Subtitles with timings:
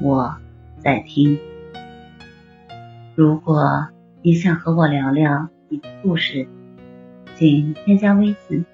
[0.00, 0.36] 我
[0.78, 1.40] 在听。
[3.16, 3.88] 如果
[4.22, 6.46] 你想和我聊聊你的故事，
[7.34, 8.64] 请添加微信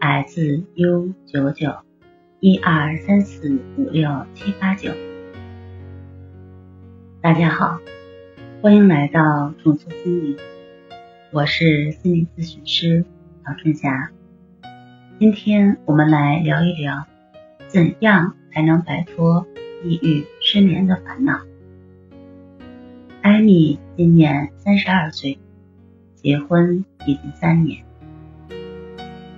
[0.00, 1.72] s u 九九
[2.40, 4.90] 一二三四五六七八九。
[7.20, 7.78] 大家好，
[8.60, 10.36] 欢迎来到重塑心灵，
[11.30, 13.04] 我是心理咨询师
[13.44, 14.10] 曹春霞。
[15.20, 17.04] 今天我们来聊一聊，
[17.68, 19.46] 怎样才能摆脱。
[19.82, 21.42] 抑郁、失眠的烦恼。
[23.22, 25.38] 艾米今年三十二岁，
[26.16, 27.84] 结婚已经三年。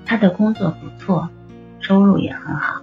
[0.07, 1.29] 她的工作不错，
[1.81, 2.83] 收入也很好，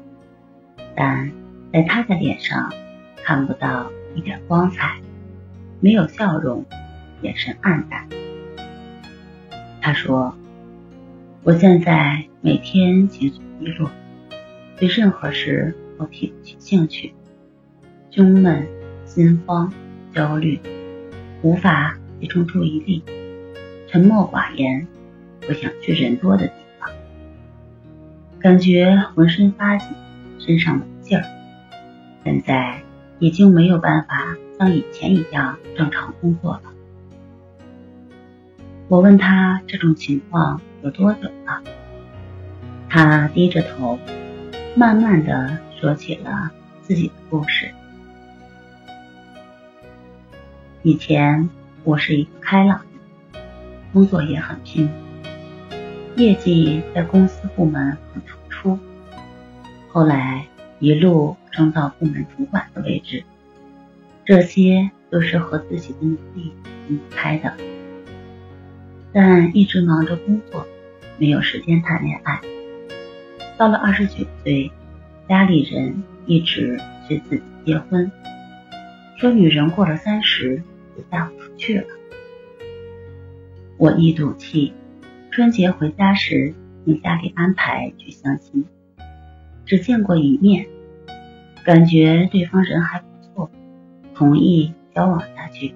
[0.95, 1.31] 但
[1.73, 2.72] 在她的脸上
[3.23, 5.02] 看不到一点光彩，
[5.80, 6.64] 没有笑容，
[7.23, 8.08] 眼神黯淡。
[9.81, 10.38] 她说
[11.42, 13.90] ：“我现在每天情绪低落，
[14.78, 17.12] 对任何事都提不起兴趣。”
[18.12, 18.68] 胸闷、
[19.06, 19.72] 心慌、
[20.16, 20.60] 焦虑，
[21.44, 23.04] 无法集中注意力，
[23.88, 24.88] 沉默寡言，
[25.42, 26.90] 不想去人多的地方，
[28.40, 29.88] 感觉浑身发紧，
[30.40, 31.24] 身上没劲儿。
[32.24, 32.82] 现在
[33.20, 36.64] 已经没有办法像以前一样正常工作了。
[38.88, 41.62] 我问他这种情况有多久了，
[42.90, 44.00] 他低着头，
[44.76, 46.50] 慢慢的说起了
[46.82, 47.70] 自己的故事。
[50.90, 51.48] 以前
[51.84, 52.82] 我是一个开朗
[53.32, 53.44] 人，
[53.94, 54.90] 工作也很拼，
[56.16, 58.80] 业绩在公司部门很突出。
[59.90, 60.47] 后来
[60.80, 63.24] 一路升到部门主管的位置，
[64.25, 66.52] 这些都是和自己的努力
[66.88, 67.53] 离不开的。
[69.13, 70.66] 但一直忙着工作，
[71.19, 72.42] 没有时间谈恋爱。
[73.59, 74.72] 到了二十九岁，
[75.28, 78.12] 家里人一直催自己结婚。
[79.19, 80.63] 说女人过了三十
[81.12, 81.88] 嫁不出去了。
[83.78, 84.74] 我一赌气，
[85.32, 88.66] 春节回家时你家里安排去相亲，
[89.66, 90.68] 只见过一面，
[91.64, 93.50] 感觉对方人还不错，
[94.14, 95.74] 同意交往下去。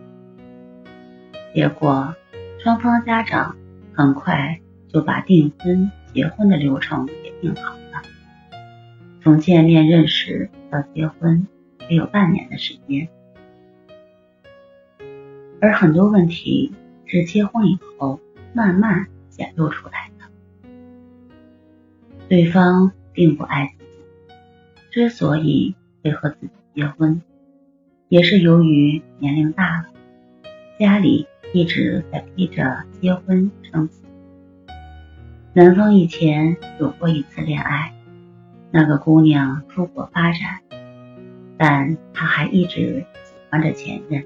[1.53, 2.15] 结果
[2.59, 3.55] 双方家长
[3.93, 8.01] 很快就把订婚、结婚的流程给定好了，
[9.21, 11.47] 从见面认识到结婚
[11.87, 13.07] 得有半年的时间。
[15.63, 16.73] 而很多问题
[17.05, 18.19] 是结婚以后
[18.51, 20.25] 慢慢显露出来的。
[22.27, 24.03] 对方并不爱自己，
[24.91, 27.21] 之所以会和自己结婚，
[28.09, 29.85] 也是由于年龄大了，
[30.77, 34.03] 家里一直在逼着结婚生子。
[35.53, 37.95] 男方以前有过一次恋爱，
[38.69, 40.59] 那个姑娘出国发展，
[41.57, 44.25] 但他还一直喜欢着前任。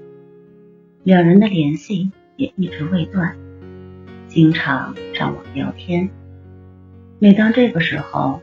[1.08, 3.34] 两人的联系也一直未断，
[4.26, 6.10] 经常上网聊天。
[7.18, 8.42] 每当这个时候，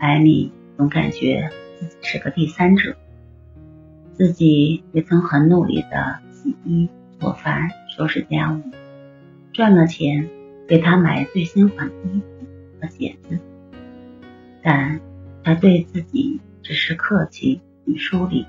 [0.00, 2.96] 艾米总感觉自己是个第三者。
[4.14, 6.88] 自己也曾很努力的洗衣、
[7.20, 8.60] 做饭、收拾家务，
[9.52, 10.28] 赚了钱
[10.66, 12.26] 给他买最新款的衣服
[12.82, 13.38] 和鞋子，
[14.64, 15.00] 但
[15.44, 18.44] 他对自己只是客气与疏离，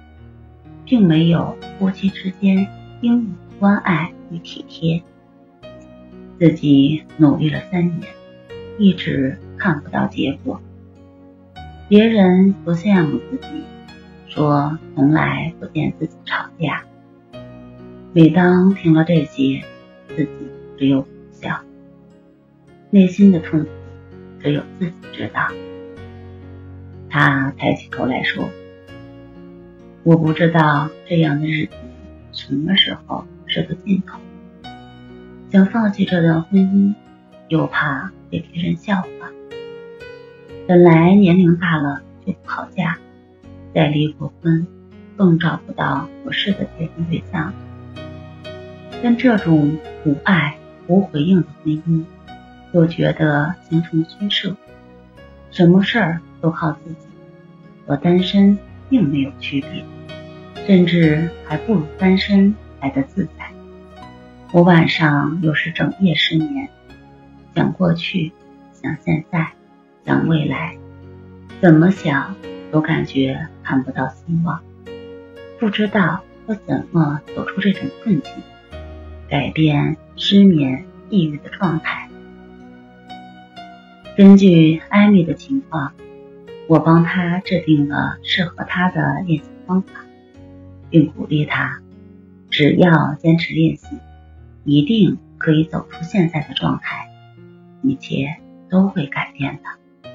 [0.84, 2.68] 并没有夫妻之间
[3.02, 3.51] 应有。
[3.62, 5.04] 关爱与体贴，
[6.40, 8.12] 自己努力了三年，
[8.80, 10.60] 一直看不到结果。
[11.88, 13.64] 别人不羡慕自己，
[14.28, 16.84] 说从来不见自己吵架。
[18.14, 19.64] 每当听了这些，
[20.08, 20.32] 自己
[20.80, 21.62] 只有苦笑，
[22.90, 23.70] 内心的痛苦
[24.42, 25.48] 只有自己知道。
[27.12, 28.50] 他抬起头来说
[30.02, 31.74] ：“我不知道这样的日子
[32.32, 34.18] 什么时候。”这个尽头，
[35.52, 36.96] 想放弃这段婚姻，
[37.50, 39.10] 又怕被别人笑话。
[40.70, 42.98] 本来年龄大了就不好嫁，
[43.76, 44.66] 再离过婚，
[45.18, 47.54] 更找不到合适的结婚对象。
[49.04, 50.58] 但这种无爱
[50.88, 52.06] 无回应的婚姻，
[52.72, 54.56] 又觉得形成虚设，
[55.52, 57.08] 什么事儿都靠自己，
[57.86, 58.58] 和单身
[58.90, 59.84] 并没有区别。
[60.68, 63.52] 甚至还不如单身来的自在。
[64.52, 66.68] 我晚上有时整夜失眠，
[67.56, 68.34] 想过去，
[68.74, 69.48] 想现在，
[70.06, 70.76] 想未来，
[71.62, 72.36] 怎么想
[72.72, 74.62] 都感觉看不到希望，
[75.60, 78.34] 不知道要怎么走出这种困境，
[79.30, 82.10] 改变失眠、抑郁的状态。
[84.18, 85.94] 根据艾米的情况，
[86.68, 89.94] 我帮她制定了适合她的练习方法，
[90.90, 91.80] 并鼓励她，
[92.52, 93.98] 只要坚持练习。
[94.64, 97.10] 一定可以走出现在的状态，
[97.82, 98.38] 一切
[98.70, 100.12] 都会改变的。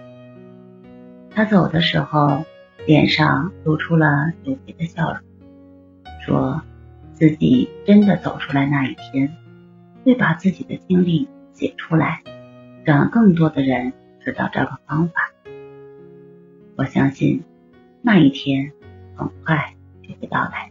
[1.30, 2.44] 他走的时候，
[2.86, 5.20] 脸上露出了久别的笑容，
[6.24, 6.62] 说
[7.12, 9.36] 自己真的走出来那一天，
[10.04, 12.22] 会把自己的经历写出来，
[12.84, 13.92] 让更多的人
[14.24, 15.32] 知道这个方法。
[16.76, 17.42] 我相信
[18.00, 18.70] 那一天
[19.16, 19.74] 很快
[20.04, 20.70] 就会到来。